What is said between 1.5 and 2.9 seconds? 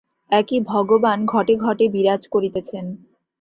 ঘটে বিরাজ করিতেছেন।